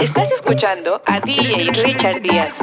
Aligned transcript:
Estás 0.00 0.30
escuchando 0.30 1.02
a 1.04 1.18
DJ 1.18 1.70
Richard 1.72 2.20
Díaz. 2.20 2.54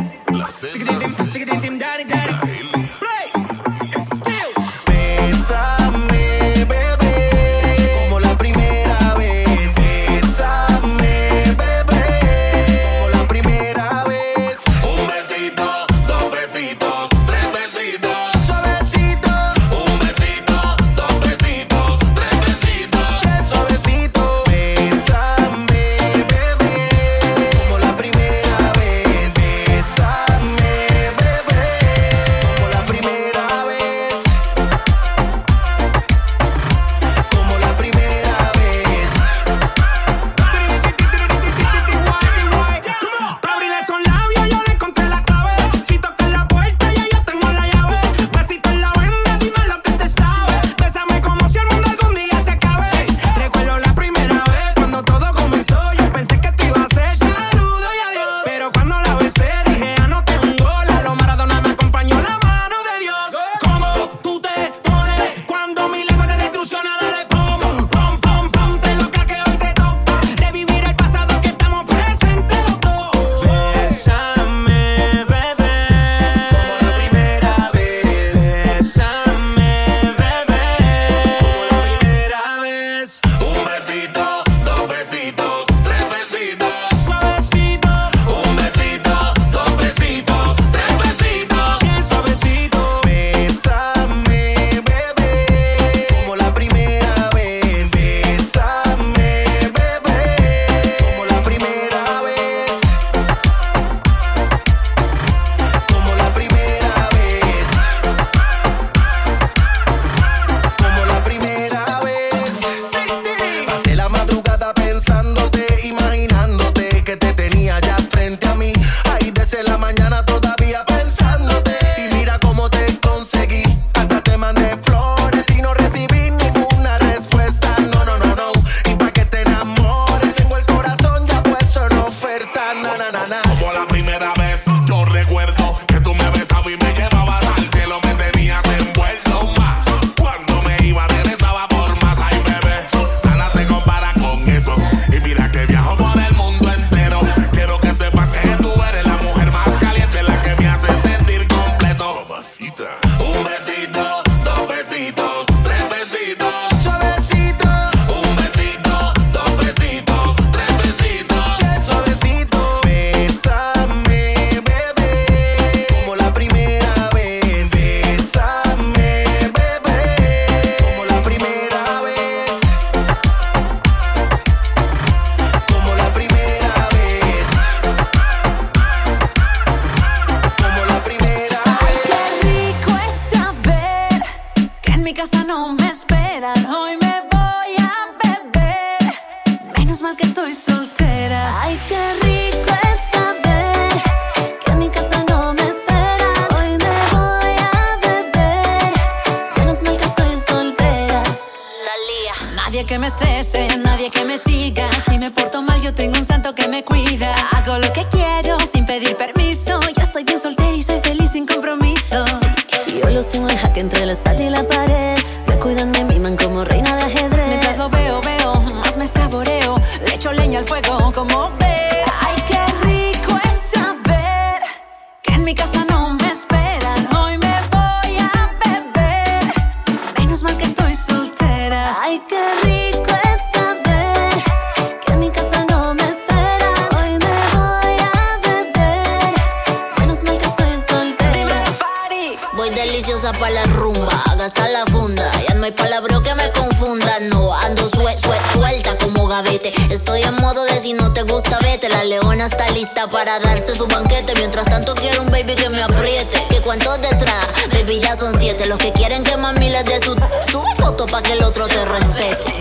La 252.03 252.09
leona 252.09 252.47
está 252.47 252.67
lista 252.71 253.07
para 253.07 253.39
darse 253.39 253.75
su 253.75 253.87
banquete. 253.87 254.33
Mientras 254.35 254.65
tanto 254.65 254.93
quiero 254.93 255.21
un 255.21 255.31
baby 255.31 255.55
que 255.55 255.69
me 255.69 255.81
apriete. 255.81 256.43
Que 256.49 256.59
cuántos 256.59 256.99
detrás, 257.01 257.47
baby 257.71 258.01
ya 258.01 258.17
son 258.17 258.37
siete. 258.37 258.65
Los 258.65 258.77
que 258.77 258.91
quieren 258.91 259.23
que 259.23 259.37
mami 259.37 259.69
les 259.69 259.85
dé 259.85 260.01
su, 260.01 260.13
su 260.51 260.61
foto 260.83 261.05
para 261.07 261.23
que 261.23 261.31
el 261.31 261.43
otro 261.43 261.65
se 261.65 261.85
respete. 261.85 262.52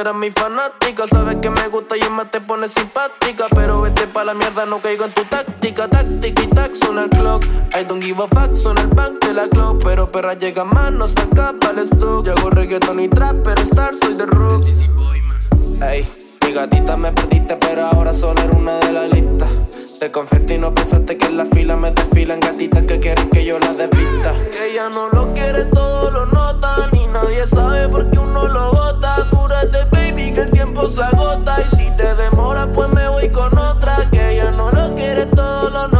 serás 0.00 0.14
mi 0.14 0.30
fanática. 0.30 1.06
Sabes 1.06 1.36
que 1.42 1.50
me 1.50 1.68
gusta 1.68 1.94
y 1.96 2.08
más 2.08 2.30
te 2.30 2.40
pones 2.40 2.72
simpática. 2.72 3.46
Pero 3.54 3.82
vete 3.82 4.06
pa' 4.06 4.24
la 4.24 4.32
mierda, 4.32 4.64
no 4.64 4.78
caigo 4.80 5.04
en 5.04 5.12
tu 5.12 5.22
táctica. 5.24 5.88
Táctica 5.88 6.42
y 6.42 6.46
tac, 6.46 6.72
suena 6.74 7.02
el 7.02 7.10
clock. 7.10 7.44
I 7.78 7.84
don't 7.84 8.02
give 8.02 8.22
a 8.22 8.26
fuck, 8.28 8.54
suena 8.54 8.80
el 8.80 8.88
bank 8.88 9.22
de 9.26 9.34
la 9.34 9.48
clock. 9.48 9.82
Pero 9.84 10.10
perra 10.10 10.34
llega 10.34 10.64
más, 10.64 10.90
no 10.92 11.06
se 11.06 11.20
acaba 11.20 11.70
el 11.70 11.80
stock. 11.80 12.24
Yo 12.24 12.32
hago 12.32 12.50
reggaeton 12.50 13.00
y 13.00 13.08
trap, 13.08 13.36
pero 13.44 13.60
star 13.62 13.94
soy 13.94 14.14
de 14.14 14.26
rock. 14.26 14.66
Ey, 15.82 16.08
mi 16.44 16.52
gatita 16.52 16.96
me 16.96 17.12
perdiste, 17.12 17.56
pero 17.56 17.86
ahora 17.86 18.14
solo 18.14 18.40
era 18.40 18.56
una 18.56 18.78
de 18.78 18.92
la 18.92 19.06
lista. 19.06 19.46
Te 19.98 20.10
confesé 20.10 20.54
y 20.54 20.58
no 20.58 20.74
pensaste 20.74 21.18
que 21.18 21.26
en 21.26 21.36
la 21.36 21.44
fila 21.44 21.76
me 21.76 21.90
desfilan 21.90 22.40
gatitas 22.40 22.84
que 22.84 23.00
quieren 23.00 23.28
que 23.28 23.44
yo 23.44 23.58
las 23.58 23.76
despista. 23.76 24.32
Que 24.50 24.70
ella 24.70 24.88
no 24.88 25.10
lo 25.10 25.34
quiere, 25.34 25.66
todo 25.66 26.10
lo 26.10 26.24
nota. 26.24 26.88
Ni 26.90 27.06
nadie 27.06 27.46
sabe 27.46 27.86
por 27.86 28.10
qué 28.10 28.18
uno 28.18 28.48
lo 28.48 28.72
bota 28.72 29.39
el 30.40 30.50
tiempo 30.50 30.86
se 30.88 31.02
agota 31.02 31.56
y 31.60 31.76
si 31.76 31.96
te 31.96 32.14
demora 32.14 32.66
pues 32.72 32.88
me 32.90 33.08
voy 33.08 33.28
con 33.30 33.56
otra 33.58 34.08
que 34.10 34.36
ya 34.36 34.50
no 34.52 34.70
lo 34.70 34.94
quiere 34.94 35.26
todo 35.26 35.68
lo 35.70 35.88
nuevo 35.88 35.99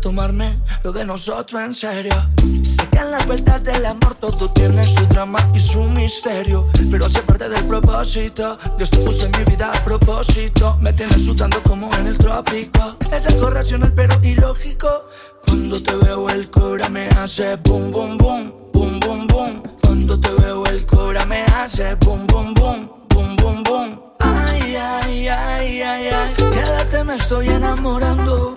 Tomarme 0.00 0.58
lo 0.82 0.92
de 0.92 1.04
nosotros 1.04 1.60
en 1.60 1.74
serio. 1.74 2.14
Sé 2.64 2.86
que 2.90 2.98
en 2.98 3.10
las 3.10 3.26
vueltas 3.26 3.62
del 3.64 3.84
amor 3.84 4.14
todo 4.14 4.50
tiene 4.50 4.86
su 4.86 5.06
drama 5.06 5.38
y 5.54 5.60
su 5.60 5.82
misterio. 5.84 6.68
Pero 6.90 7.06
hace 7.06 7.22
parte 7.22 7.48
del 7.48 7.64
propósito. 7.64 8.58
Dios 8.76 8.90
te 8.90 8.98
puso 8.98 9.26
en 9.26 9.32
mi 9.38 9.44
vida 9.44 9.70
a 9.72 9.84
propósito. 9.84 10.76
Me 10.80 10.92
tienes 10.92 11.24
sudando 11.24 11.62
como 11.62 11.90
en 11.96 12.06
el 12.06 12.18
trópico. 12.18 12.96
Es 13.12 13.26
algo 13.26 13.50
racional 13.50 13.92
pero 13.94 14.16
ilógico. 14.22 15.06
Cuando 15.46 15.82
te 15.82 15.94
veo 15.96 16.28
el 16.30 16.50
cora 16.50 16.88
me 16.88 17.06
hace 17.08 17.56
boom 17.56 17.90
boom 17.90 18.16
boom. 18.18 18.52
Boom 18.72 19.00
boom 19.00 19.26
boom. 19.26 19.62
Cuando 19.82 20.18
te 20.18 20.30
veo 20.30 20.64
el 20.66 20.86
cora 20.86 21.24
me 21.26 21.44
hace 21.44 21.94
boom 21.96 22.26
boom 22.26 22.54
boom. 22.54 22.90
Boom 23.10 23.36
boom 23.36 23.62
boom. 23.64 24.00
Ay, 24.20 24.76
ay, 24.76 25.28
ay, 25.28 25.82
ay, 25.82 26.08
ay. 26.08 26.34
Quédate, 26.36 27.04
me 27.04 27.16
estoy 27.16 27.48
enamorando. 27.48 28.54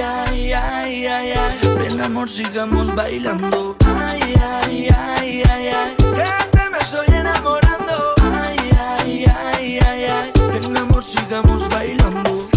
Ay, 0.00 0.52
ay, 0.52 1.06
ay, 1.06 1.32
ay. 1.32 1.58
Ven, 1.78 2.00
amor, 2.04 2.28
sigamos 2.28 2.94
bailando. 2.94 3.76
Ay, 3.84 4.20
ay, 4.40 4.88
ay, 4.96 5.42
ay, 5.50 5.68
ay. 5.68 5.96
Quédate, 5.96 6.70
me 6.70 6.78
estoy 6.78 7.06
enamorando. 7.16 8.14
Ay, 8.22 8.58
ay, 8.78 9.26
ay, 9.26 9.78
ay, 9.84 10.04
ay. 10.04 10.32
Ven, 10.52 10.76
amor, 10.76 11.02
sigamos 11.02 11.68
bailando. 11.68 12.48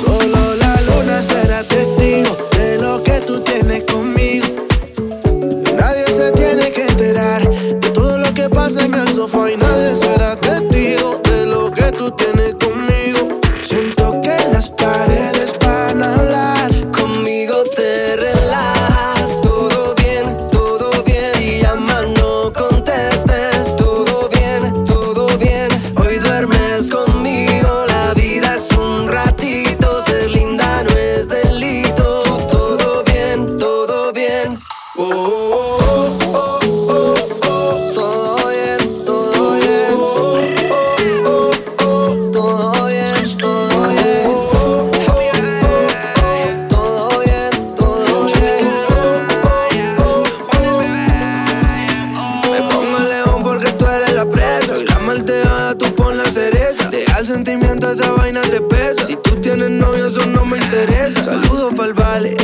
Solo 0.00 0.54
la 0.56 0.80
luna 0.82 1.22
será 1.22 1.62
testigo 1.62 2.36
de 2.58 2.78
lo 2.78 3.02
que 3.02 3.20
tú 3.20 3.40
tienes 3.42 3.84
conmigo. 3.84 4.15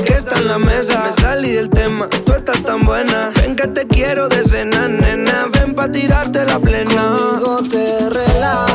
Que 0.03 0.15
está 0.15 0.39
en 0.39 0.49
la 0.49 0.59
mesa. 0.59 1.03
Me 1.05 1.23
salí 1.23 1.53
del 1.53 1.71
tema, 1.71 2.09
tú 2.25 2.33
estás 2.33 2.63
tan 2.63 2.85
buena. 2.85 3.31
Ven 3.37 3.57
que 3.57 3.67
te 3.69 3.87
quiero 3.87 4.29
de 4.29 4.43
cena, 4.43 4.89
nena. 4.89 5.47
Ven 5.53 5.75
pa' 5.75 5.91
tirarte 5.91 6.45
la 6.45 6.59
plena. 6.59 7.17
Conmigo 7.17 7.63
te 7.69 8.11
relajas. 8.11 8.72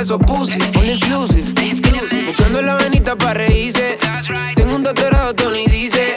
Para 0.00 0.02
esos 0.02 0.18
pussy. 0.20 0.58
Exclusive, 0.82 2.26
buscando 2.26 2.62
la 2.62 2.76
venita 2.76 3.16
para 3.16 3.34
reírse. 3.34 3.98
Tengo 4.54 4.76
un 4.76 4.82
doctorado, 4.82 5.34
Tony 5.34 5.66
dice. 5.66 6.16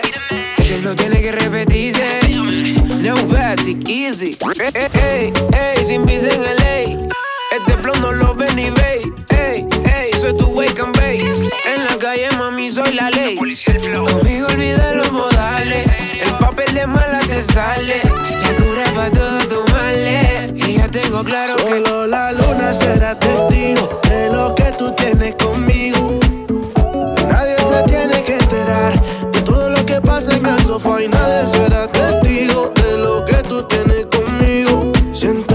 Este 0.57 0.77
flow 0.77 0.95
tiene 0.95 1.19
que 1.19 1.31
repetirse. 1.31 2.21
No 2.99 3.15
basic, 3.27 3.87
easy. 3.89 4.37
Ey, 4.57 4.71
ey, 4.73 4.89
ey, 4.93 5.33
ey, 5.77 5.85
sin 5.85 6.05
visa 6.05 6.29
en 6.29 6.43
LA. 6.43 7.07
Este 7.51 7.77
flow 7.81 7.95
no 8.01 8.11
lo 8.13 8.33
ven 8.35 8.55
ni 8.55 8.69
ve. 8.69 9.01
Ey, 9.29 9.67
ey, 9.85 10.11
soy 10.19 10.35
tu 10.37 10.45
wake 10.45 10.79
and 10.79 10.95
bake. 10.97 11.21
En 11.65 11.83
la 11.85 11.97
calle, 11.99 12.29
mami, 12.37 12.69
soy 12.69 12.93
la 12.93 13.09
ley. 13.09 13.35
Conmigo 13.35 14.47
olvida 14.47 14.93
los 14.95 15.11
modales. 15.11 15.87
El 16.21 16.31
papel 16.37 16.73
de 16.73 16.87
mala 16.87 17.19
te 17.19 17.43
sale. 17.43 17.99
La 18.05 18.55
cura 18.55 18.83
para 18.95 19.11
todos 19.11 19.42
tengo 20.93 21.23
claro 21.23 21.55
que. 21.55 21.83
Solo 21.83 22.07
la 22.07 22.31
luna 22.31 22.71
será 22.73 23.17
testigo 23.17 23.99
de 24.07 24.29
lo 24.29 24.53
que 24.53 24.71
tú 24.77 24.93
tienes 24.93 25.35
conmigo. 25.35 26.19
Nadie 27.27 27.55
se 27.57 27.83
tiene 27.87 28.23
que 28.23 28.35
enterar 28.35 28.93
de 29.31 29.41
todo 29.41 29.69
lo 29.69 29.85
que 29.85 29.99
pasa 29.99 30.35
en 30.35 30.45
el 30.45 30.59
sofá 30.63 31.01
y 31.01 31.07
nadie 31.07 31.47
será 31.47 31.87
testigo 31.87 32.71
de 32.75 32.97
lo 32.97 33.25
que 33.25 33.37
tú 33.49 33.63
tienes 33.63 34.05
conmigo. 34.05 34.91
Siento 35.13 35.52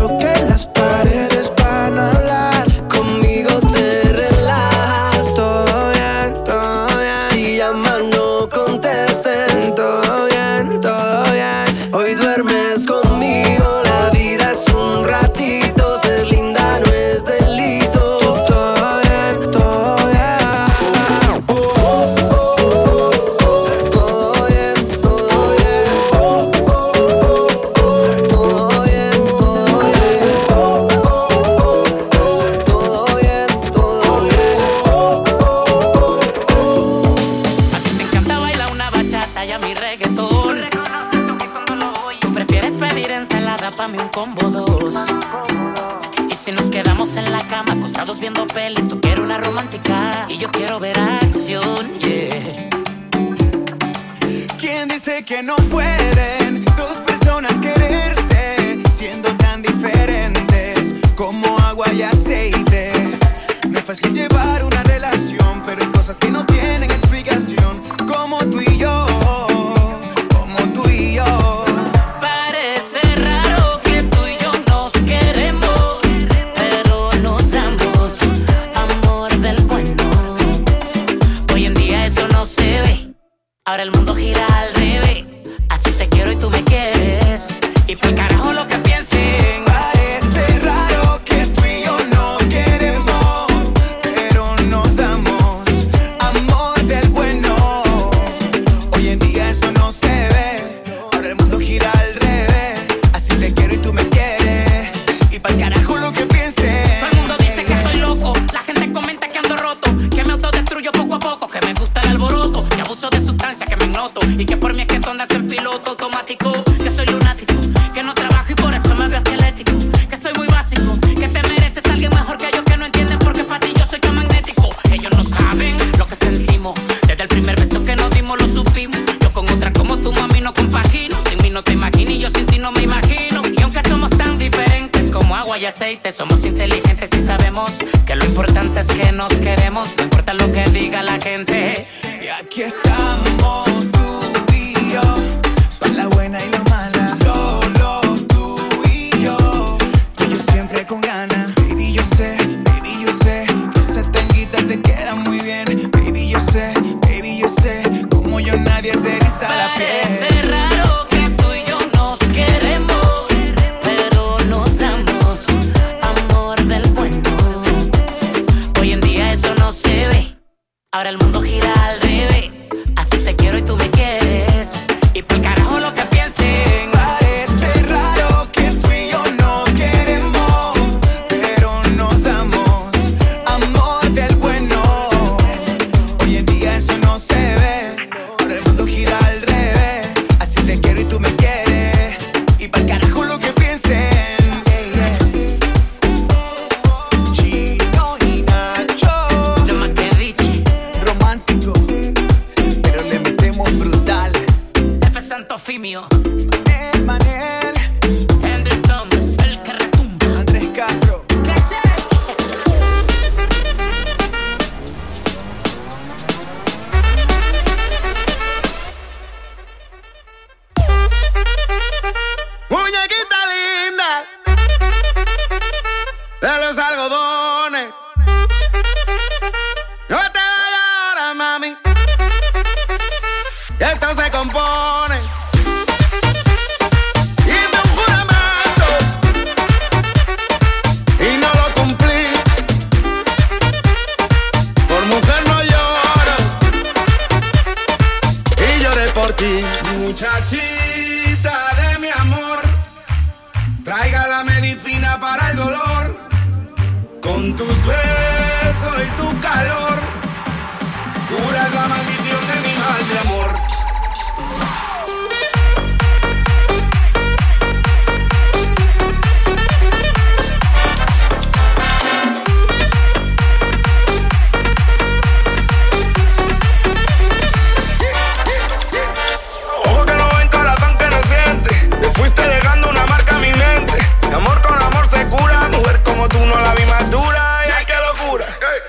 cama, 47.59 47.73
acostados 47.73 48.21
viendo 48.21 48.47
peli. 48.47 48.83
Tú 48.83 49.01
quieres 49.01 49.25
una 49.25 49.38
romántica 49.38 50.27
y 50.29 50.38
yo 50.38 50.51
quiero 50.51 50.79
ver 50.79 50.99
acción, 50.99 51.92
yeah. 51.99 52.29
¿Quién 54.61 54.88
dice 54.88 55.25
que 55.25 55.42
no 55.42 55.57
pueden 55.57 56.64
dos 56.77 56.97
personas 57.07 57.53
quererse 57.61 58.81
siendo 58.92 59.35
tan 59.37 59.62
diferentes 59.62 60.94
como 61.16 61.59
agua 61.59 61.92
y 61.92 62.03
aceite? 62.03 62.92
No 63.68 63.79
es 63.79 63.85
fácil 63.85 64.12
llevar 64.12 64.64
una 64.64 64.78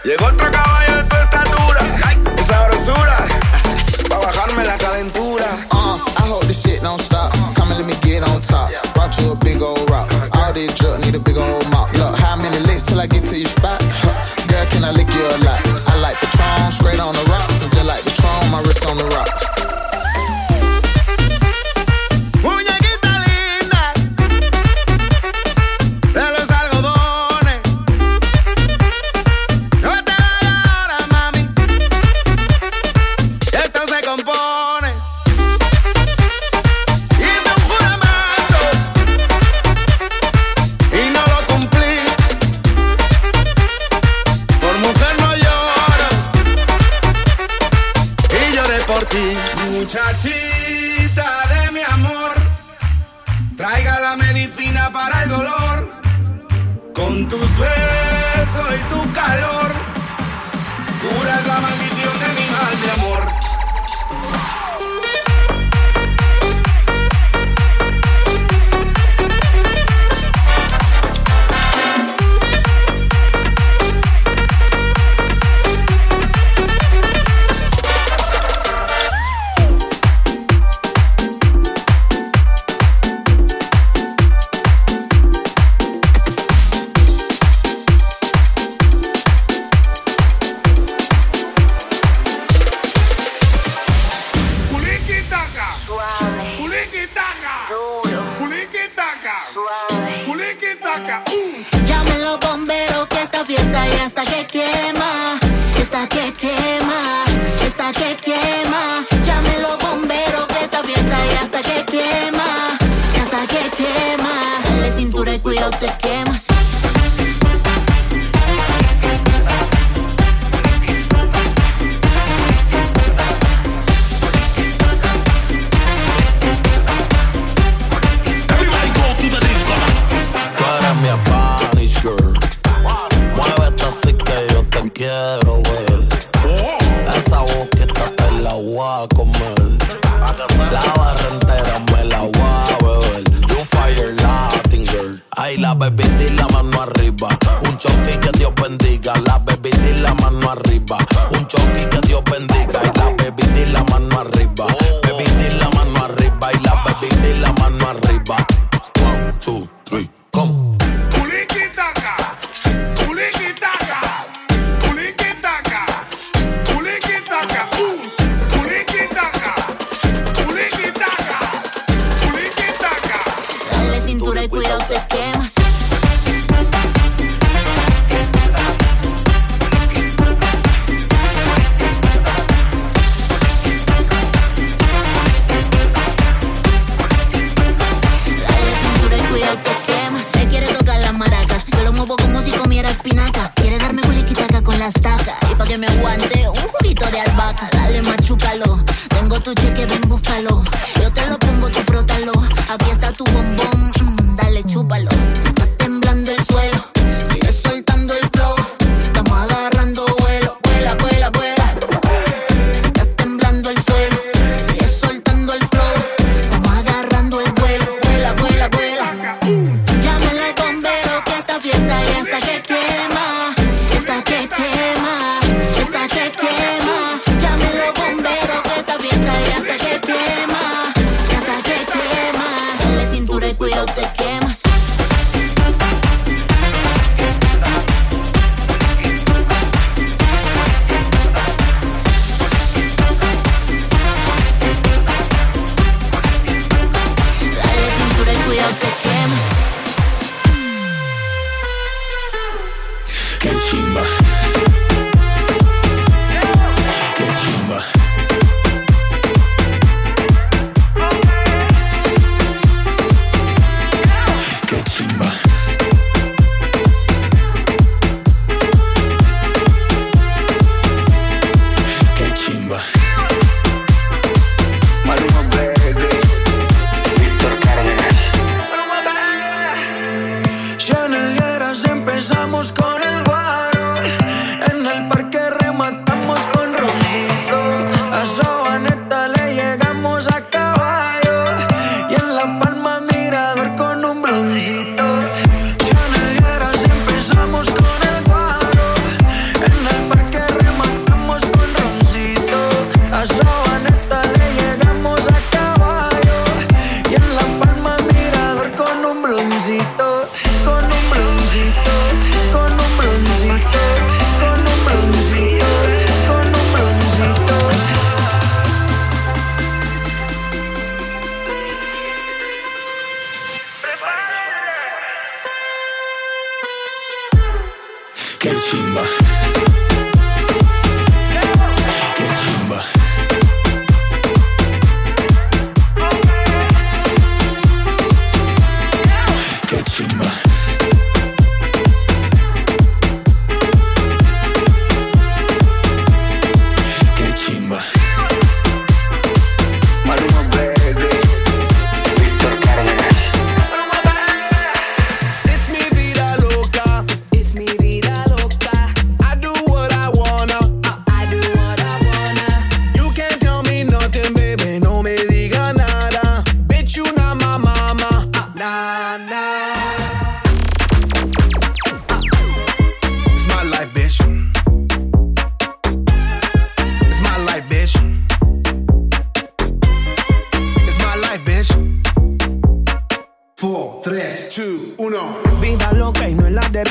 Llegó 0.04 0.28
otro 0.28 0.50
caballo. 0.50 0.89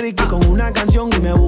Ricky 0.08 0.24
con 0.24 0.42
una 0.46 0.72
canción 0.72 1.10
y 1.14 1.20
me 1.20 1.34
busca. 1.34 1.47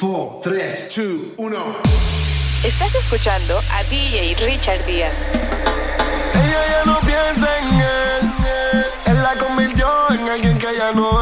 4, 0.00 0.40
3, 0.44 0.88
2, 0.96 1.06
1. 1.38 1.56
Estás 2.62 2.94
escuchando 2.94 3.58
a 3.72 3.82
DJ 3.90 4.36
Richard 4.46 4.84
Díaz. 4.86 5.16
Ella 6.34 6.60
ya 6.70 6.84
no 6.84 7.00
piensa 7.00 7.58
en 7.58 7.80
él. 7.80 8.32
Él 9.06 9.22
la 9.24 9.36
convirtió 9.36 9.88
en 10.10 10.28
alguien 10.28 10.56
que 10.56 10.76
ya 10.76 10.92
no 10.92 11.17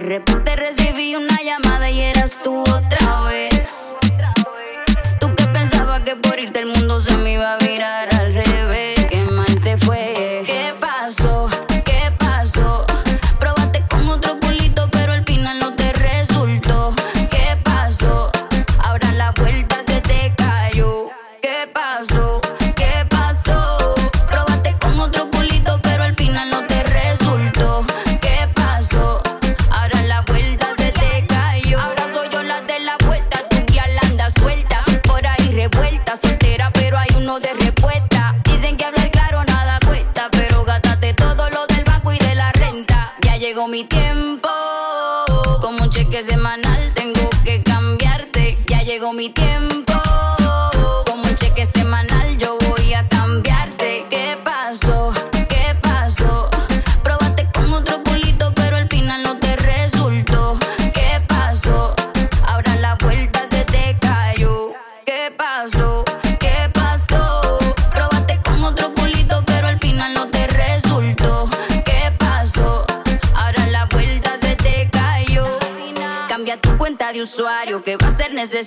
De 0.00 0.06
repente 0.06 0.56
recibí 0.56 1.14
una 1.14 1.42
llamada 1.42 1.90
y 1.90 2.00
eras 2.00 2.38
tú 2.42 2.62
otra. 2.62 2.89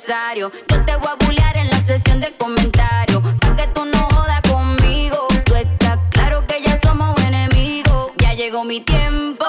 Yo 0.05 0.51
te 0.85 0.97
voy 0.97 1.07
a 1.07 1.25
bullear 1.25 1.55
en 1.55 1.69
la 1.69 1.77
sesión 1.77 2.19
de 2.19 2.35
comentarios. 2.35 3.21
Pa' 3.39 3.55
que 3.55 3.67
tú 3.67 3.85
no 3.85 3.99
jodas 4.13 4.41
conmigo. 4.41 5.27
Tú 5.45 5.55
estás 5.55 5.97
claro 6.09 6.45
que 6.45 6.61
ya 6.61 6.77
somos 6.83 7.17
enemigos. 7.23 8.11
Ya 8.17 8.33
llegó 8.33 8.65
mi 8.65 8.81
tiempo. 8.81 9.45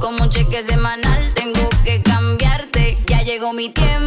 Como 0.00 0.24
un 0.24 0.30
cheque 0.30 0.64
semanal 0.64 1.32
tengo 1.34 1.68
que 1.84 2.02
cambiarte. 2.02 2.98
Ya 3.06 3.22
llegó 3.22 3.52
mi 3.52 3.68
tiempo. 3.68 4.05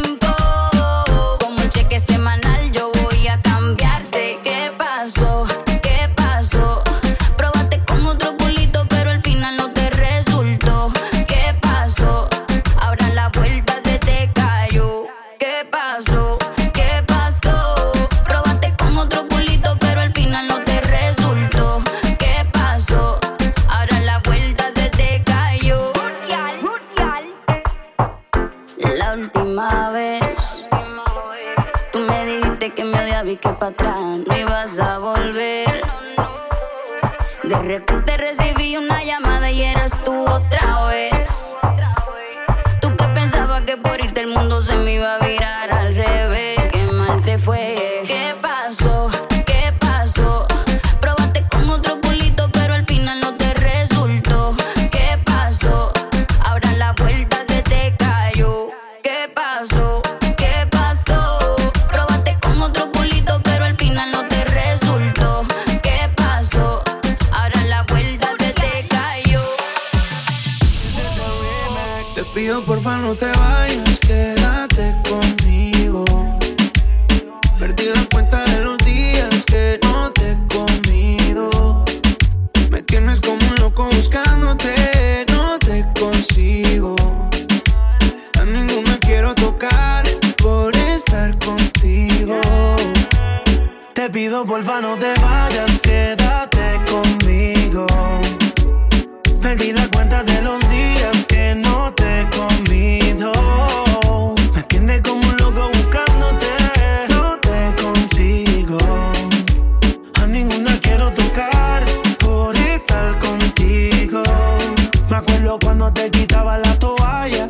Acuerdo 115.20 115.58
cuando 115.58 115.92
te 115.92 116.10
quitaba 116.10 116.58
la 116.58 116.78
toalla 116.78 117.46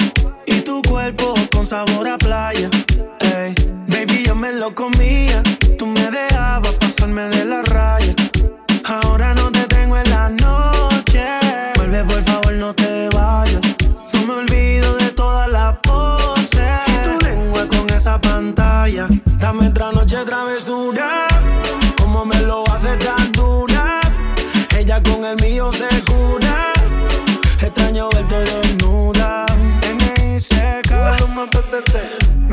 y 0.47 0.61
tu 0.63 0.83
cuerpo 0.83 1.35
con 1.53 1.67
sabor 1.67 2.09
a 2.09 2.19
playa. 2.19 2.69
Ey, 3.21 3.55
baby, 3.87 4.25
yo 4.27 4.35
me 4.35 4.53
lo 4.53 4.75
comía. 4.75 5.43
Tú 5.79 5.87
me 5.87 6.11
dejabas 6.11 6.73
pasarme 6.75 7.23
de 7.29 7.45
la 7.45 7.63
raya. 7.63 8.15
Ahora 8.85 9.35
no 9.35 9.53
te 9.53 9.65
tengo 9.67 9.97
en 9.97 10.11
la 10.11 10.29
noche. 10.31 11.25
Vuelve, 11.77 12.05
por 12.05 12.25
favor, 12.25 12.53
no 12.55 12.75
te 12.75 13.09
vayas. 13.11 13.61
No 14.15 14.27
me 14.27 14.35
olvido 14.35 14.97
de 14.97 15.11
todas 15.11 15.49
las 15.49 15.79
poses. 15.79 16.71
Y 16.89 17.09
tu 17.09 17.25
lengua 17.25 17.67
con 17.69 17.89
esa 17.91 18.21
pantalla. 18.21 19.07
Dame 19.39 19.69
otra 19.69 19.93
noche 19.93 20.17
travesura. 20.25 21.20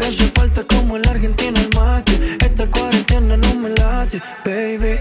Hace 0.07 0.27
falta 0.27 0.63
como 0.63 0.95
el 0.95 1.07
argentino 1.07 1.59
el 1.59 1.69
mate. 1.75 2.37
Esta 2.39 2.69
cuarentena 2.69 3.35
no 3.35 3.55
me 3.55 3.69
late, 3.69 4.21
baby. 4.45 4.99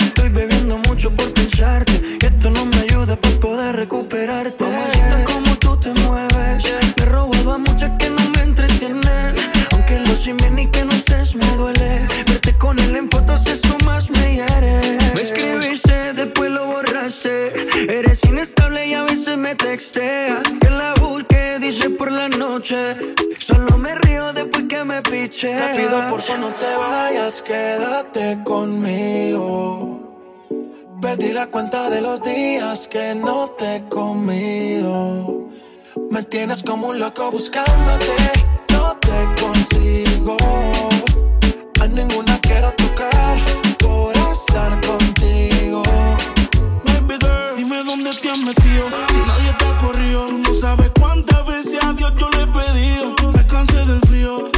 Estoy 0.00 0.30
bebiendo 0.30 0.78
mucho 0.78 1.10
por 1.14 1.32
pensarte. 1.32 2.18
Que 2.18 2.26
esto 2.26 2.50
no 2.50 2.64
me 2.66 2.76
ayuda 2.78 3.16
para 3.16 3.40
poder 3.40 3.76
recuperarte. 3.76 4.64
Mamacita, 4.64 5.24
como 5.24 5.56
tú 5.58 5.76
te 5.78 5.90
mueves. 6.00 6.64
Me 6.96 7.02
he 7.02 7.06
robado 7.06 7.52
a 7.52 7.58
muchas 7.58 7.94
que 7.96 8.10
no 8.10 8.28
me 8.30 8.40
entretienen. 8.40 9.34
Aunque 9.72 10.00
lo 10.00 10.16
sin 10.16 10.36
bien 10.36 10.58
y 10.58 10.66
que 10.68 10.84
no 10.84 10.92
estés 10.92 11.36
me 11.36 11.46
duele. 11.56 12.00
Verte 12.26 12.56
con 12.58 12.78
él 12.80 12.96
en 12.96 13.08
fotos, 13.10 13.46
eso 13.46 13.76
más 13.84 14.10
me 14.10 14.34
hiere. 14.34 14.98
Me 15.14 15.20
escribiste, 15.20 16.14
después 16.14 16.50
lo 16.50 16.66
borraste. 16.66 17.52
Eres 17.88 18.24
inestable 18.24 18.88
y 18.88 18.94
a 18.94 19.02
veces 19.04 19.36
me 19.36 19.54
texteas. 19.54 20.42
Que 20.60 20.70
la 20.70 20.94
busque, 20.94 21.58
dice 21.60 21.90
por 21.90 22.10
la 22.10 22.28
noche. 22.28 23.11
Te 25.42 25.48
pido 25.74 26.06
por 26.06 26.22
favor 26.22 26.40
no 26.40 26.54
te 26.54 26.76
vayas, 26.76 27.42
quédate 27.42 28.44
conmigo. 28.44 29.98
Perdí 31.00 31.32
la 31.32 31.48
cuenta 31.48 31.90
de 31.90 32.00
los 32.00 32.22
días 32.22 32.86
que 32.86 33.16
no 33.16 33.50
te 33.58 33.74
he 33.74 33.88
comido. 33.88 35.48
Me 36.12 36.22
tienes 36.22 36.62
como 36.62 36.90
un 36.90 37.00
loco 37.00 37.28
buscándote, 37.32 38.14
no 38.70 38.96
te 38.98 39.42
consigo. 39.42 40.36
A 41.80 41.88
ninguna 41.88 42.38
quiero 42.40 42.70
tocar 42.74 43.38
por 43.80 44.16
estar 44.30 44.80
contigo. 44.86 45.82
Baby 46.84 47.18
girl, 47.20 47.56
dime 47.56 47.82
dónde 47.82 48.10
te 48.12 48.30
has 48.30 48.38
metido. 48.38 48.86
Si 49.08 49.18
nadie 49.18 49.52
te 49.58 49.64
ha 49.64 49.76
corrido, 49.78 50.26
tú 50.28 50.38
no 50.38 50.54
sabes 50.54 50.92
cuántas 51.00 51.44
veces 51.46 51.82
a 51.82 51.92
Dios 51.94 52.12
yo 52.16 52.28
le 52.30 52.42
he 52.44 52.46
pedido. 52.46 53.21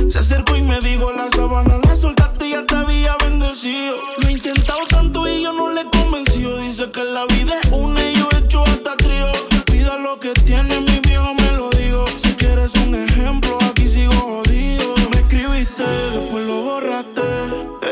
Se 0.09 0.18
acercó 0.18 0.55
y 0.55 0.62
me 0.62 0.78
dijo: 0.78 1.12
La 1.12 1.28
sabana 1.30 1.78
la 1.89 1.97
soltaste 1.97 2.47
y 2.47 2.53
ya 2.53 2.64
te 2.64 2.76
había 2.76 3.16
bendecido. 3.16 3.97
Lo 4.18 4.28
he 4.28 4.32
intentado 4.32 4.78
tanto 4.89 5.28
y 5.28 5.43
yo 5.43 5.53
no 5.53 5.72
le 5.72 5.80
he 5.80 5.91
convencido. 5.91 6.59
Dice 6.59 6.91
que 6.93 7.03
la 7.03 7.26
vida 7.26 7.59
es 7.61 7.72
una 7.72 8.01
y 8.01 8.14
yo 8.14 8.28
he 8.32 8.39
hecho 8.39 8.62
hasta 8.62 8.97
trío. 8.97 9.32
Pida 9.66 9.97
lo 9.99 10.20
que 10.20 10.32
tiene, 10.35 10.80
mi 10.80 11.01
viejo 11.01 11.35
me 11.35 11.53
lo 11.53 11.68
digo. 11.70 12.05
Si 12.16 12.32
quieres 12.35 12.74
un 12.76 12.95
ejemplo, 12.95 13.59
aquí 13.68 13.89
sigo 13.89 14.12
jodido. 14.12 14.95
Me 15.11 15.16
escribiste, 15.16 15.82
después 15.82 16.45
lo 16.47 16.62
borraste. 16.62 17.22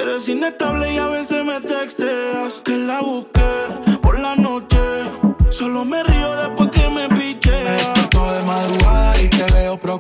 Eres 0.01 0.29
inestable 0.29 0.95
y 0.95 0.99
a 0.99 1.09
veces 1.09 1.45
me 1.45 1.61
texteas. 1.61 2.61
Que 2.65 2.77
la 2.77 3.01
busqué 3.01 3.99
por 4.01 4.19
la 4.21 4.37
noche. 4.37 4.79
Solo 5.51 5.85
me 5.85 6.03
río 6.05 6.37
después 6.37 6.71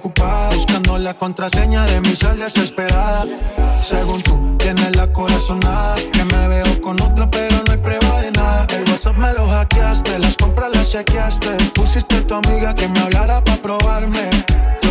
Buscando 0.00 0.96
la 0.96 1.12
contraseña 1.12 1.84
de 1.84 2.00
mi 2.00 2.16
sal 2.16 2.38
desesperada. 2.38 3.26
Según 3.82 4.22
tú, 4.22 4.56
tienes 4.56 4.96
la 4.96 5.12
corazonada 5.12 5.96
Que 5.96 6.24
me 6.24 6.48
veo 6.48 6.80
con 6.80 6.98
otra 7.02 7.30
pero 7.30 7.56
no 7.66 7.72
hay 7.72 7.76
prueba 7.76 8.22
de 8.22 8.30
nada. 8.30 8.66
El 8.70 8.88
WhatsApp 8.88 9.18
me 9.18 9.34
lo 9.34 9.46
hackeaste, 9.46 10.18
las 10.18 10.36
compras 10.38 10.70
las 10.74 10.88
chequeaste. 10.88 11.56
Pusiste 11.74 12.16
a 12.16 12.26
tu 12.26 12.34
amiga 12.34 12.74
que 12.74 12.88
me 12.88 13.00
hablara 13.00 13.44
pa' 13.44 13.56
probarme 13.56 14.30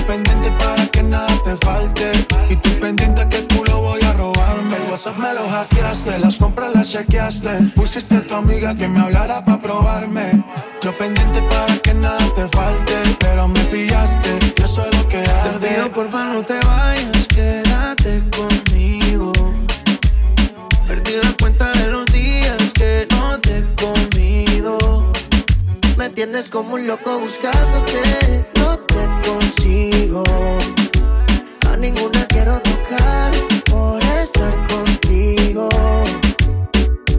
pendiente 0.06 0.52
para 0.52 0.86
que 0.88 1.04
nada 1.04 1.34
te 1.44 1.56
falte. 1.58 2.12
Y 2.50 2.56
tú 2.56 2.70
pendiente 2.80 3.28
que 3.30 3.40
tú 3.44 3.64
lo 3.66 3.82
voy 3.82 4.02
a 4.04 4.14
robarme. 4.14 4.76
El 4.78 4.92
WhatsApp 4.92 5.18
me 5.18 5.34
lo 5.34 5.48
hackeaste, 5.50 6.20
las 6.20 6.38
compras 6.38 6.74
las 6.74 6.90
chequeaste. 6.90 7.50
Pusiste 7.76 8.16
a 8.16 8.22
tu 8.22 8.36
amiga 8.36 8.76
que 8.76 8.88
me 8.88 9.00
hablara 9.00 9.44
para 9.44 9.60
probarme. 9.60 10.44
Yo 10.82 10.98
pendiente 10.98 11.42
para 11.44 11.76
que 11.78 11.94
nada 11.94 12.26
te 12.36 12.48
falte. 12.48 12.94
Pero 13.20 13.48
me 13.48 13.60
pillaste, 13.66 14.40
yo 14.58 14.68
soy 14.68 14.90
lo 14.92 15.08
que 15.08 15.18
arde. 15.18 15.60
Te 15.60 15.76
pido 15.76 15.92
porfa 15.92 16.26
no 16.26 16.44
te 16.44 16.60
vayas, 16.66 17.28
quédate 17.28 18.24
conmigo. 18.36 19.32
Perdí 20.88 21.14
la 21.24 21.34
cuenta 21.40 21.72
de 21.72 21.88
los 21.88 22.06
días 22.08 22.74
que 22.74 23.08
no 23.12 23.40
te 23.40 23.60
he 23.60 23.76
comido. 23.76 25.12
Me 25.98 26.10
tienes 26.10 26.50
como 26.50 26.76
un 26.76 26.88
loco 26.88 27.20
buscándote, 27.20 28.46
no 28.56 28.78
te 28.78 29.06
conmigo 29.26 29.51
ninguna 31.82 32.26
quiero 32.28 32.60
tocar 32.62 33.32
por 33.72 34.02
estar 34.04 34.54
contigo. 34.68 35.68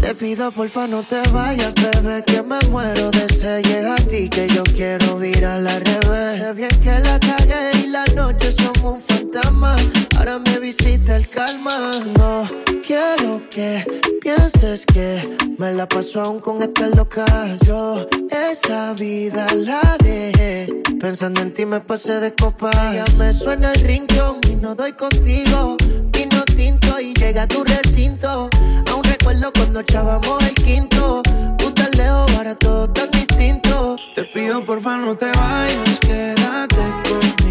Te 0.01 0.15
pido 0.15 0.51
porfa 0.53 0.87
no 0.87 1.03
te 1.03 1.21
vayas, 1.33 1.75
bebé, 1.75 2.23
que 2.25 2.43
me 2.43 2.59
muero 2.71 3.11
de 3.11 3.29
sed. 3.29 3.87
A 3.87 3.97
ti 3.97 4.29
que 4.29 4.47
yo 4.49 4.63
quiero 4.63 5.23
ir 5.25 5.45
al 5.45 5.65
revés. 5.65 6.39
Sé 6.39 6.53
bien 6.55 6.71
que 6.81 6.99
la 7.01 7.19
calle 7.19 7.72
las 7.93 8.15
noches 8.15 8.57
son 8.57 8.95
un 8.95 9.01
fantasma. 9.03 9.77
Ahora 10.17 10.39
me 10.39 10.59
visita 10.59 11.15
el 11.15 11.29
calma. 11.29 11.75
No 12.19 12.49
quiero 12.87 13.43
que 13.51 13.85
pienses 14.23 14.87
que 14.87 15.37
me 15.59 15.73
la 15.75 15.87
paso 15.87 16.23
aún 16.23 16.41
con 16.41 16.63
esta 16.63 16.89
loca. 16.89 17.25
Yo 17.67 17.95
esa 18.31 18.95
vida 18.95 19.47
la 19.55 19.97
dejé. 20.03 20.67
Pensando 20.99 21.43
en 21.43 21.53
ti 21.53 21.67
me 21.67 21.81
pasé 21.81 22.19
de 22.21 22.35
copa. 22.35 22.71
Ya 22.95 23.05
me 23.19 23.35
suena 23.35 23.73
el 23.73 23.81
rincón 23.83 24.41
y 24.51 24.55
no 24.55 24.75
doy 24.75 24.93
contigo. 24.93 25.77
Vino 26.13 26.43
tinto 26.57 26.99
y 26.99 27.13
llega 27.13 27.43
a 27.43 27.47
tu 27.47 27.63
recinto. 27.63 28.49
Aún 28.91 29.05
recuerdo 29.05 29.53
cuando 29.53 29.81
echábamos 29.81 30.43
el 30.45 30.55
quinto. 30.55 31.23
Tú 31.59 31.71
tan 31.73 31.91
lejos, 31.91 32.59
todo 32.59 32.89
tan 32.89 33.11
distinto. 33.11 33.97
Te 34.15 34.25
pido 34.25 34.65
por 34.65 34.81
porfa 34.81 34.97
no 34.97 35.15
te 35.15 35.27
vayas, 35.27 35.99
quédate 36.01 36.77
con 37.09 37.42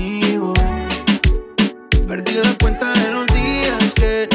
Perdí 2.11 2.33
la 2.43 2.53
cuenta 2.61 2.91
de 2.91 3.09
los 3.09 3.25
días 3.27 3.93
que 3.95 4.27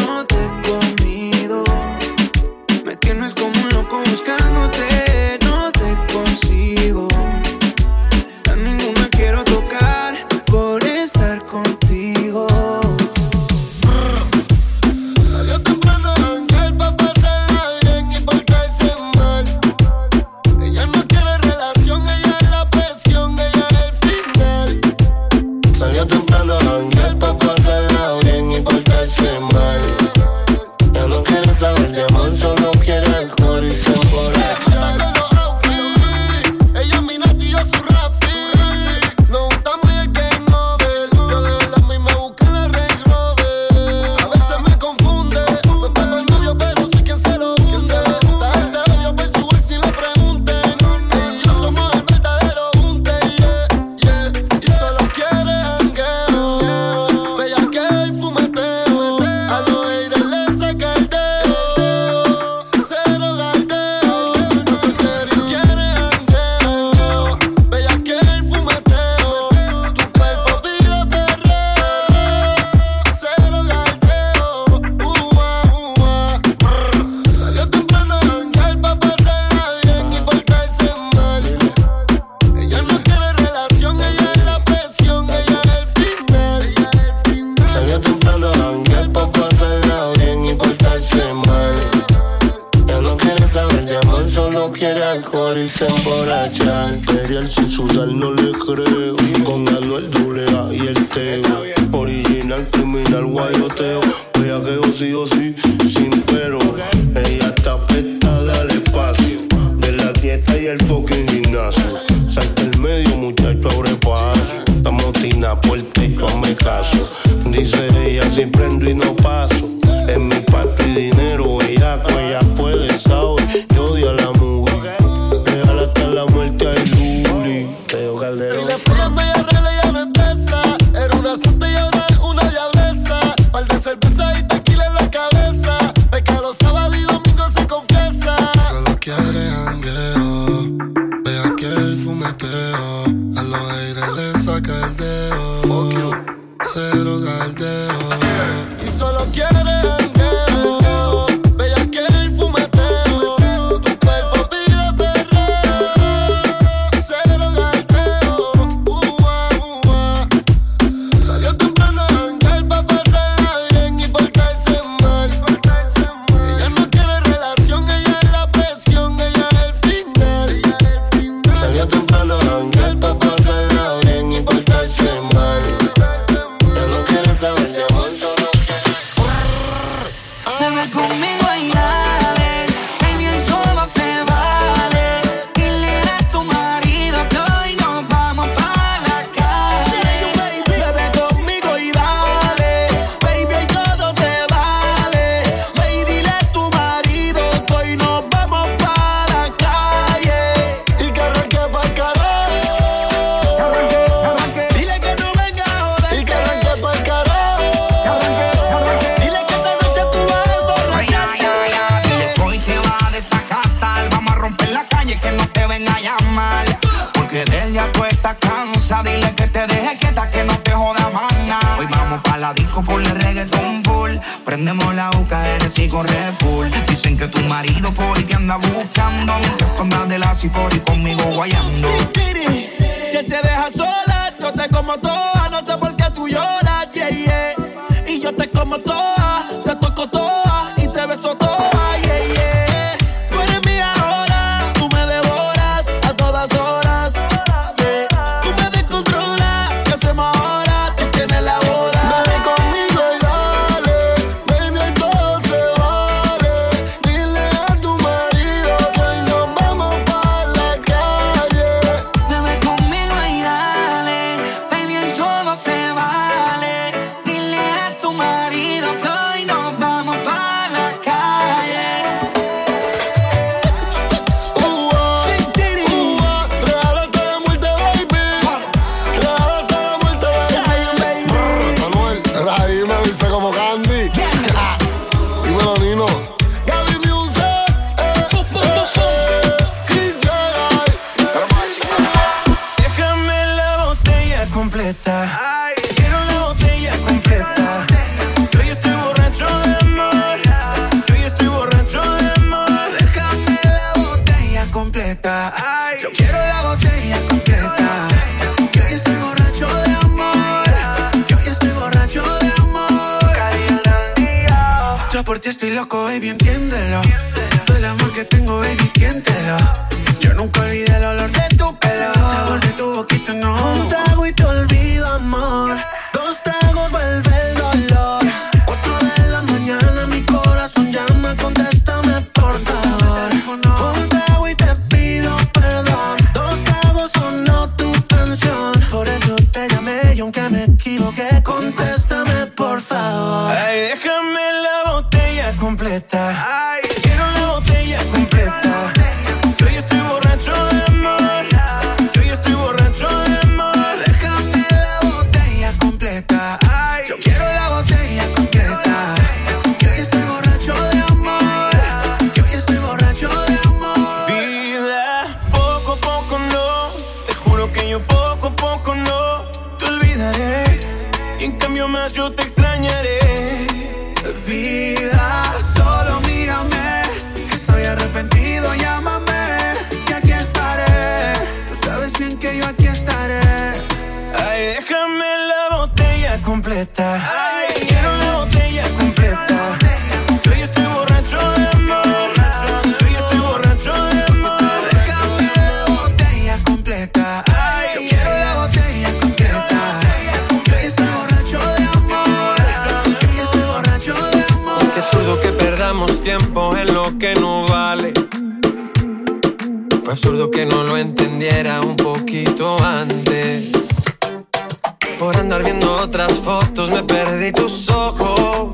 Por 415.18 415.36
andar 415.36 415.64
viendo 415.64 415.92
otras 415.92 416.34
fotos 416.34 416.88
me 416.88 417.02
perdí 417.02 417.50
tus 417.50 417.90
ojos. 417.90 418.70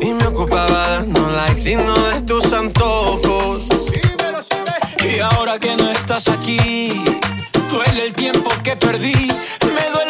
Y 0.00 0.12
me 0.12 0.26
ocupaba 0.28 0.90
dando 0.90 1.28
likes 1.28 1.68
y 1.68 1.74
no 1.74 1.94
de 2.10 2.22
tus 2.22 2.52
antojos. 2.52 3.62
Y 5.00 5.18
ahora 5.18 5.58
que 5.58 5.74
no 5.76 5.90
estás 5.90 6.28
aquí, 6.28 7.02
duele 7.68 8.06
el 8.06 8.12
tiempo 8.12 8.48
que 8.62 8.76
perdí. 8.76 9.32
Me 9.74 9.90
duele 9.92 10.01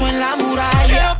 en 0.00 0.18
la 0.18 0.34
muralla. 0.36 1.13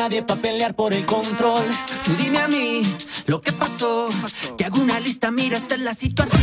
nadie 0.00 0.22
para 0.22 0.40
pelear 0.40 0.74
por 0.74 0.94
el 0.94 1.04
control. 1.04 1.66
Tú 2.04 2.12
dime 2.16 2.38
a 2.38 2.48
mí 2.48 2.82
lo 3.26 3.42
que 3.42 3.52
pasó. 3.52 4.08
Te 4.56 4.64
hago 4.64 4.80
una 4.80 4.98
lista, 4.98 5.30
mira, 5.30 5.58
esta 5.58 5.74
es 5.74 5.82
la 5.82 5.92
situación. 5.92 6.39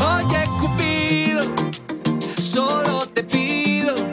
Oye, 0.00 0.44
Cupido, 0.60 1.42
solo 2.40 3.04
te 3.08 3.24
pido 3.24 4.05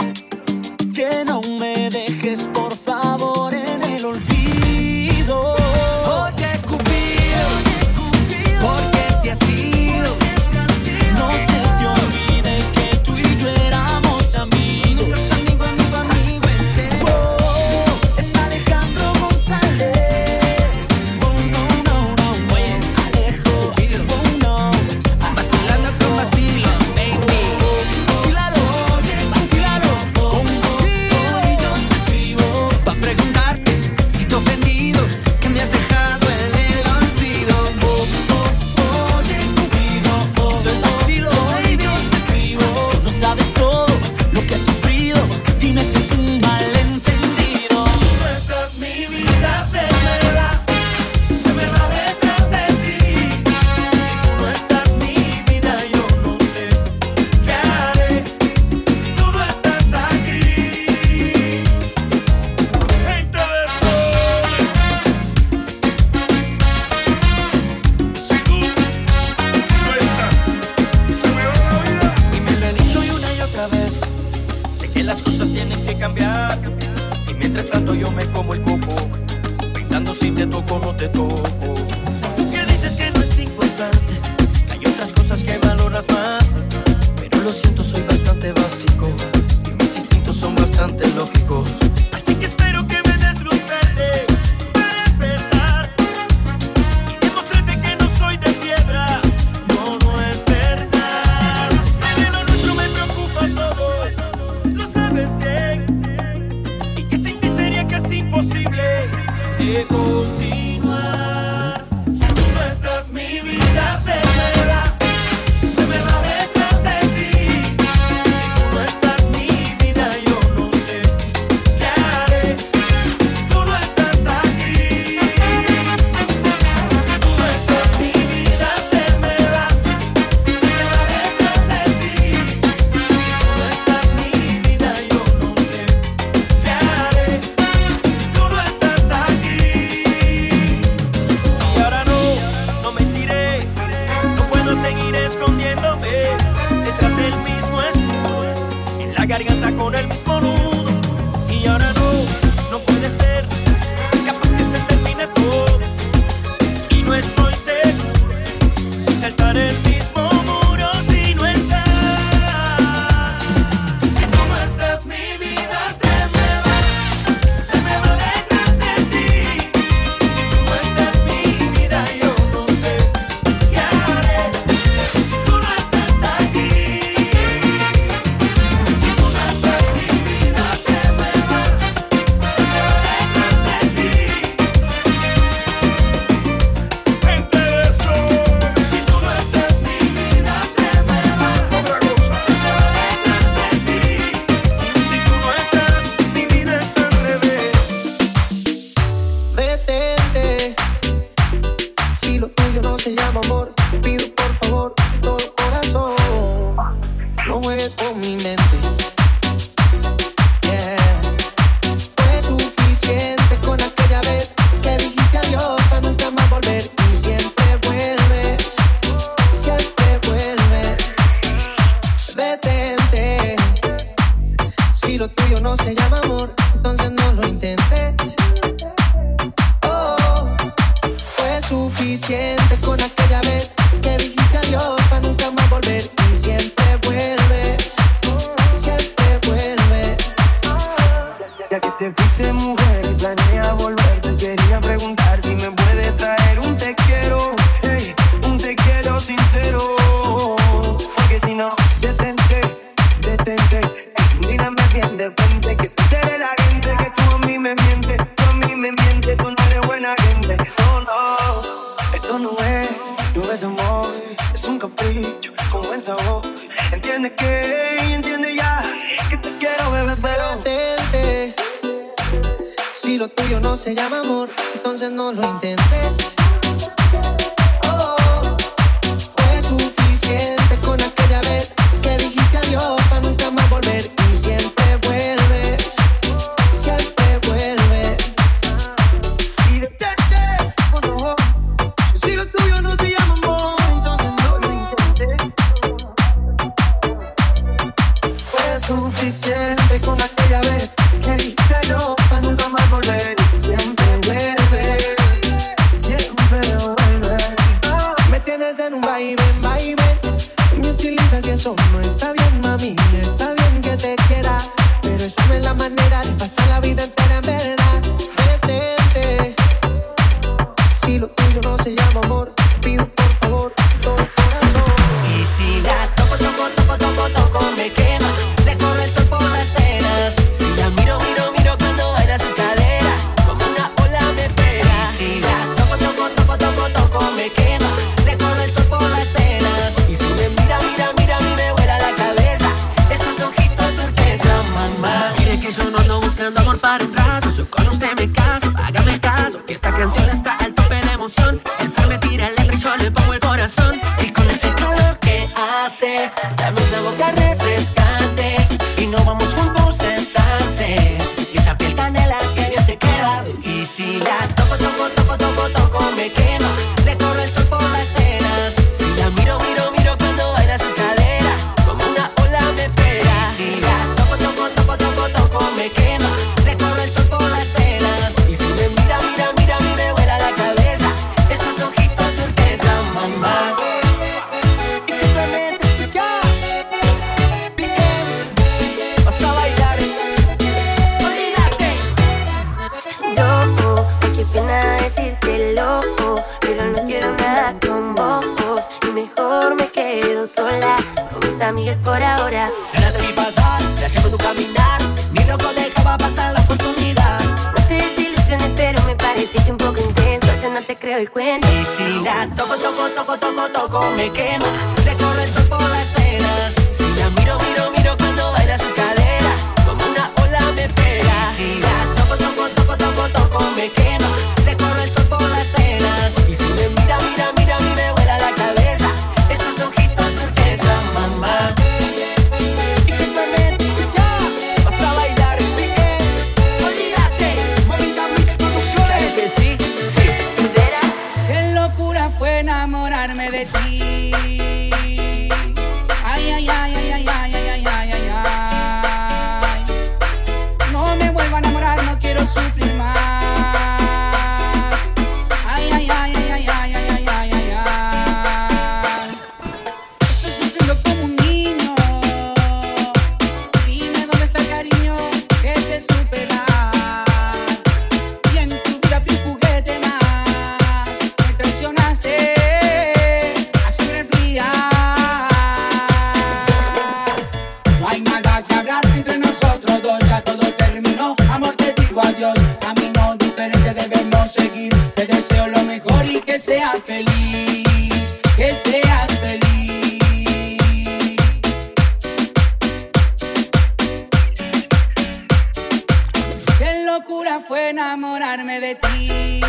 enamorarme 498.35 498.79
de 498.79 498.95
ti. 498.95 499.61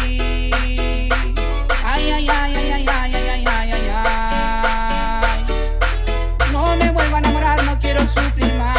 Ay, 1.84 2.10
ay, 2.12 2.28
ay, 2.30 2.54
ay, 2.56 2.72
ay, 2.72 2.86
ay, 2.88 3.14
ay, 3.14 3.44
ay, 3.46 3.72
ay, 3.72 3.90
ay. 3.92 5.44
No 6.50 6.76
me 6.76 6.90
vuelvo 6.90 7.16
a 7.16 7.18
enamorar, 7.18 7.62
no 7.64 7.78
quiero 7.78 8.00
sufrir 8.00 8.54
más. 8.54 8.73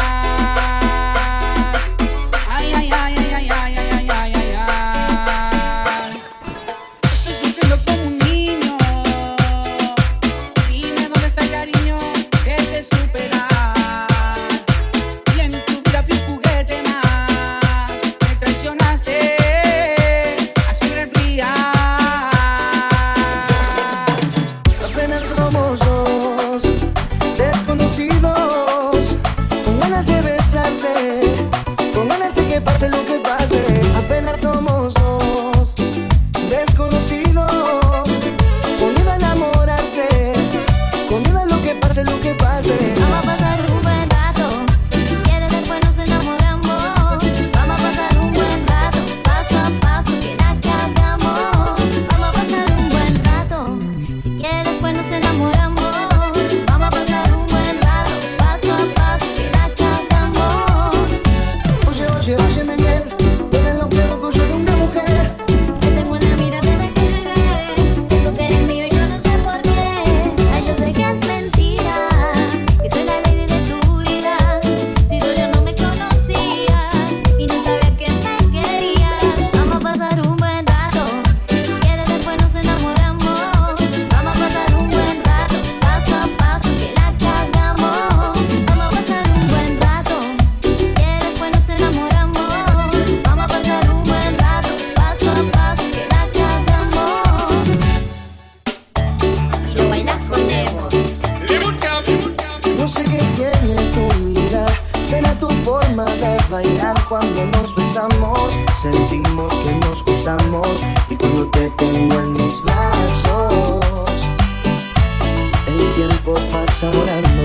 tiempo 115.96 116.34
pasa 116.50 116.90
volando. 116.90 117.42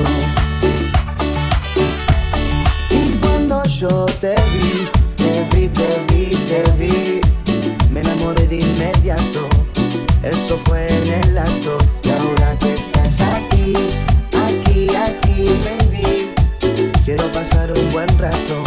Y 2.89 3.17
cuando 3.17 3.63
yo 3.63 4.05
te 4.19 4.35
vi, 4.51 4.87
te 5.15 5.47
vi, 5.51 5.67
te 5.69 5.87
vi, 6.09 6.35
te 6.45 6.61
vi, 6.77 7.21
me 7.89 8.01
enamoré 8.01 8.45
de 8.47 8.57
inmediato. 8.57 9.47
Eso 10.21 10.59
fue 10.65 10.85
en 10.85 11.13
el 11.23 11.37
acto. 11.37 11.77
Y 12.03 12.09
ahora 12.09 12.57
que 12.59 12.73
estás 12.73 13.21
aquí, 13.21 13.73
aquí, 14.47 14.87
aquí, 14.97 15.45
baby, 15.63 16.29
quiero 17.05 17.31
pasar 17.31 17.71
un 17.71 17.89
buen 17.89 18.09
rato. 18.19 18.60